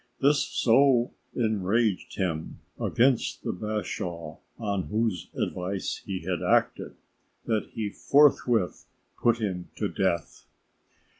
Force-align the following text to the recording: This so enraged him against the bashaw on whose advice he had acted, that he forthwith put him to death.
This 0.19 0.43
so 0.43 1.11
enraged 1.35 2.15
him 2.15 2.57
against 2.81 3.43
the 3.43 3.53
bashaw 3.53 4.37
on 4.57 4.85
whose 4.87 5.29
advice 5.35 5.97
he 6.03 6.21
had 6.21 6.41
acted, 6.41 6.95
that 7.45 7.67
he 7.73 7.91
forthwith 7.91 8.87
put 9.21 9.37
him 9.37 9.69
to 9.75 9.87
death. 9.89 10.45